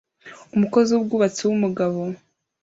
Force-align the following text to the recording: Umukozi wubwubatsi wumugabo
Umukozi 0.55 0.89
wubwubatsi 0.93 1.41
wumugabo 1.47 1.99